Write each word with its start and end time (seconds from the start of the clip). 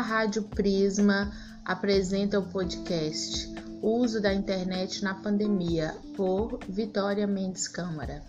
Rádio 0.00 0.42
Prisma 0.44 1.32
apresenta 1.64 2.38
o 2.38 2.42
podcast 2.42 3.54
uso 3.82 4.18
da 4.20 4.32
internet 4.32 5.04
na 5.04 5.14
pandemia, 5.14 5.94
por 6.16 6.58
Vitória 6.66 7.26
Mendes 7.26 7.68
Câmara. 7.68 8.22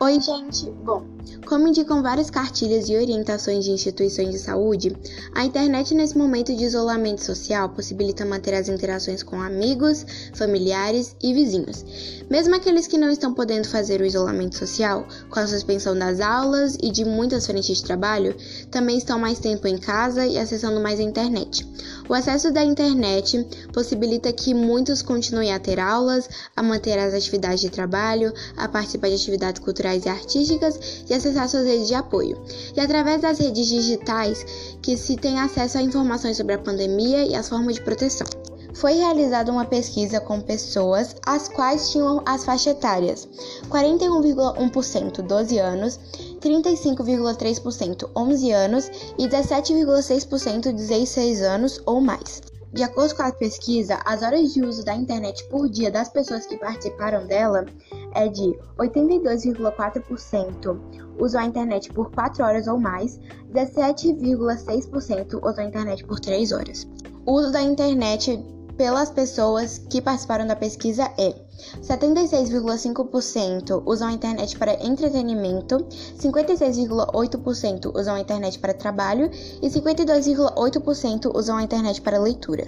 Oi, 0.00 0.20
gente! 0.20 0.68
Bom, 0.68 1.06
como 1.46 1.66
indicam 1.66 2.02
várias 2.02 2.30
cartilhas 2.30 2.88
e 2.88 2.96
orientações 2.96 3.64
de 3.64 3.70
instituições 3.70 4.30
de 4.30 4.38
saúde, 4.38 4.96
a 5.34 5.44
internet 5.44 5.94
nesse 5.94 6.16
momento 6.16 6.54
de 6.54 6.64
isolamento 6.64 7.24
social 7.24 7.68
possibilita 7.70 8.24
manter 8.24 8.54
as 8.54 8.68
interações 8.68 9.22
com 9.22 9.40
amigos, 9.40 10.06
familiares 10.34 11.16
e 11.22 11.34
vizinhos. 11.34 11.84
Mesmo 12.30 12.54
aqueles 12.54 12.86
que 12.86 12.96
não 12.96 13.10
estão 13.10 13.34
podendo 13.34 13.66
fazer 13.66 14.00
o 14.00 14.06
isolamento 14.06 14.56
social, 14.56 15.06
com 15.28 15.40
a 15.40 15.46
suspensão 15.46 15.98
das 15.98 16.20
aulas 16.20 16.76
e 16.80 16.90
de 16.90 17.04
muitas 17.04 17.46
frentes 17.46 17.78
de 17.78 17.84
trabalho, 17.84 18.34
também 18.70 18.96
estão 18.96 19.18
mais 19.18 19.38
tempo 19.38 19.66
em 19.66 19.78
casa 19.78 20.26
e 20.26 20.38
acessando 20.38 20.80
mais 20.80 21.00
a 21.00 21.02
internet. 21.02 21.66
O 22.08 22.14
acesso 22.14 22.52
da 22.52 22.64
internet 22.64 23.44
possibilita 23.72 24.32
que 24.32 24.54
muitos 24.54 25.02
continuem 25.02 25.52
a 25.52 25.58
ter 25.58 25.80
aulas, 25.80 26.28
a 26.54 26.62
manter 26.62 26.98
as 26.98 27.14
atividades 27.14 27.60
de 27.60 27.70
trabalho, 27.70 28.32
a 28.56 28.68
participar 28.68 29.08
de 29.08 29.14
atividades 29.14 29.60
culturais 29.60 30.04
e 30.04 30.08
artísticas 30.08 30.78
e 31.10 31.14
acessar 31.14 31.48
suas 31.48 31.66
redes 31.66 31.88
de 31.88 31.94
apoio. 31.94 32.40
E 32.74 32.80
através 32.80 33.20
das 33.20 33.38
redes 33.38 33.66
digitais 33.66 34.46
que 34.80 34.96
se 34.96 35.16
tem 35.16 35.40
acesso 35.40 35.76
a 35.76 35.82
informações 35.82 36.36
sobre 36.36 36.54
a 36.54 36.58
pandemia 36.58 37.26
e 37.26 37.34
as 37.34 37.48
formas 37.48 37.74
de 37.74 37.82
proteção. 37.82 38.26
Foi 38.72 38.94
realizada 38.94 39.50
uma 39.50 39.64
pesquisa 39.64 40.20
com 40.20 40.40
pessoas 40.40 41.16
as 41.26 41.48
quais 41.48 41.90
tinham 41.90 42.22
as 42.24 42.44
faixas 42.44 42.74
etárias 42.74 43.28
41,1% 43.68 45.22
12 45.22 45.58
anos, 45.58 45.98
35,3% 46.40 48.08
11 48.16 48.52
anos 48.52 48.90
e 49.18 49.28
17,6% 49.28 50.72
16 50.72 51.42
anos 51.42 51.80
ou 51.84 52.00
mais. 52.00 52.40
De 52.72 52.84
acordo 52.84 53.16
com 53.16 53.22
a 53.22 53.32
pesquisa, 53.32 54.00
as 54.04 54.22
horas 54.22 54.54
de 54.54 54.62
uso 54.62 54.84
da 54.84 54.94
internet 54.94 55.42
por 55.48 55.68
dia 55.68 55.90
das 55.90 56.08
pessoas 56.08 56.46
que 56.46 56.56
participaram 56.56 57.26
dela 57.26 57.66
é 58.14 58.28
de 58.28 58.58
82,4% 58.78 60.78
usam 61.18 61.40
a 61.40 61.44
internet 61.44 61.92
por 61.92 62.10
4 62.10 62.44
horas 62.44 62.66
ou 62.66 62.78
mais, 62.78 63.18
17,6% 63.52 65.40
usam 65.42 65.64
a 65.64 65.68
internet 65.68 66.04
por 66.04 66.20
3 66.20 66.52
horas. 66.52 66.86
O 67.26 67.32
uso 67.32 67.52
da 67.52 67.62
internet 67.62 68.42
pelas 68.76 69.10
pessoas 69.10 69.78
que 69.90 70.00
participaram 70.00 70.46
da 70.46 70.56
pesquisa 70.56 71.12
é 71.18 71.34
76,5% 71.82 73.82
usam 73.86 74.08
a 74.08 74.12
internet 74.12 74.58
para 74.58 74.74
entretenimento, 74.84 75.78
56,8% 76.18 77.92
usam 77.94 78.14
a 78.14 78.20
internet 78.20 78.58
para 78.58 78.74
trabalho 78.74 79.30
e 79.62 79.68
52,8% 79.68 81.30
usam 81.34 81.56
a 81.56 81.62
internet 81.62 82.00
para 82.00 82.18
leitura. 82.18 82.64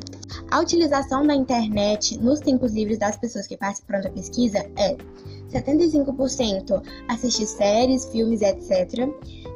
A 0.51 0.61
utilização 0.61 1.27
da 1.27 1.35
internet 1.35 2.19
nos 2.19 2.41
tempos 2.41 2.73
livres 2.73 2.99
das 2.99 3.17
pessoas 3.17 3.47
que 3.47 3.57
participaram 3.57 4.03
da 4.03 4.11
pesquisa 4.11 4.59
é 4.77 4.97
75% 5.53 6.83
assistir 7.09 7.47
séries, 7.47 8.05
filmes, 8.07 8.43
etc. 8.43 9.09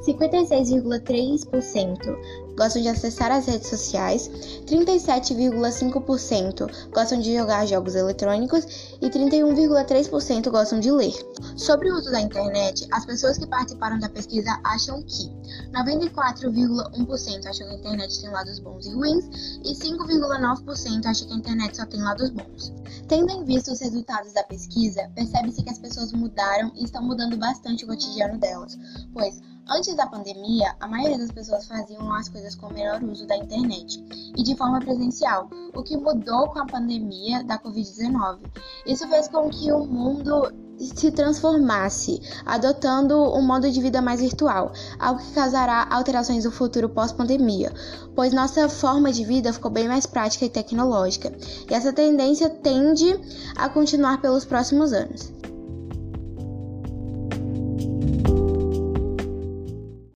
56,3% 0.07 2.17
gostam 2.57 2.81
de 2.83 2.89
acessar 2.89 3.33
as 3.33 3.47
redes 3.47 3.69
sociais, 3.69 4.31
37,5% 4.67 6.91
gostam 6.93 7.19
de 7.21 7.35
jogar 7.35 7.67
jogos 7.67 7.95
eletrônicos 7.95 8.97
e 9.01 9.09
31,3% 9.27 10.51
gostam 10.51 10.79
de 10.79 10.91
ler. 10.91 11.13
Sobre 11.57 11.91
o 11.91 11.97
uso 11.97 12.11
da 12.13 12.21
internet, 12.21 12.87
as 12.93 13.05
pessoas 13.05 13.37
que 13.37 13.47
participaram 13.47 13.99
da 13.99 14.09
pesquisa 14.09 14.59
acham 14.65 15.03
que 15.03 15.29
94,1% 15.73 17.47
acham 17.47 17.67
que 17.67 17.75
a 17.75 17.79
internet 17.79 18.21
tem 18.21 18.31
lados 18.31 18.61
bons 18.61 18.87
e 18.87 18.95
ruins 18.95 19.25
e 19.65 19.75
5,9% 19.75 21.07
acham 21.07 21.27
que 21.27 21.35
a 21.35 21.37
internet 21.37 21.77
só 21.77 21.87
tem 21.87 22.01
lados 22.01 22.31
bons. 22.31 22.73
Tendo 23.09 23.31
em 23.33 23.45
vista 23.45 23.73
os 23.73 23.81
resultados 23.81 24.33
da 24.33 24.45
pesquisa, 24.45 25.11
percebe-se 25.15 25.63
que 25.63 25.71
as 25.71 25.79
pessoas 25.79 26.13
mudaram 26.13 26.73
e 26.77 26.85
estão 26.85 27.03
mudando 27.03 27.37
bastante 27.37 27.85
o 27.85 27.89
cotidiano 27.89 28.39
delas, 28.39 28.79
pois 29.13 29.41
Antes 29.69 29.97
da 29.97 30.07
pandemia, 30.07 30.77
a 30.79 30.87
maioria 30.87 31.19
das 31.19 31.33
pessoas 31.33 31.67
faziam 31.67 32.13
as 32.15 32.29
coisas 32.29 32.55
com 32.55 32.69
o 32.69 32.73
melhor 32.73 33.03
uso 33.03 33.27
da 33.27 33.37
internet 33.37 34.01
e 34.37 34.43
de 34.43 34.55
forma 34.57 34.79
presencial, 34.81 35.49
o 35.75 35.83
que 35.83 35.97
mudou 35.97 36.49
com 36.49 36.59
a 36.59 36.67
pandemia 36.67 37.43
da 37.45 37.59
Covid-19. 37.59 38.39
Isso 38.87 39.09
fez 39.09 39.29
com 39.29 39.49
que 39.49 39.73
o 39.73 39.85
mundo 39.85 40.53
se 40.79 41.11
transformasse, 41.11 42.21
adotando 42.45 43.17
um 43.35 43.41
modo 43.41 43.71
de 43.71 43.81
vida 43.81 44.03
mais 44.03 44.21
virtual, 44.21 44.73
algo 44.99 45.21
que 45.21 45.33
causará 45.33 45.87
alterações 45.91 46.45
no 46.45 46.51
futuro 46.51 46.89
pós-pandemia, 46.89 47.73
pois 48.15 48.33
nossa 48.33 48.69
forma 48.69 49.11
de 49.11 49.25
vida 49.25 49.53
ficou 49.53 49.71
bem 49.71 49.89
mais 49.89 50.05
prática 50.05 50.45
e 50.45 50.51
tecnológica, 50.51 51.33
e 51.69 51.73
essa 51.73 51.93
tendência 51.93 52.51
tende 52.51 53.19
a 53.57 53.69
continuar 53.69 54.21
pelos 54.21 54.45
próximos 54.45 54.93
anos. 54.93 55.33